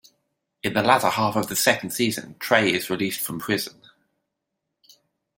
[0.63, 3.79] In the latter half of the second season, Trey is released from prison.